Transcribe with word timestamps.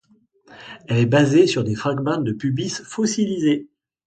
Elle 0.87 0.97
est 0.97 1.05
basée 1.05 1.45
sur 1.45 1.63
des 1.63 1.75
fragments 1.75 2.17
de 2.17 2.31
pubis 2.31 2.69
fossilisés. 2.81 3.67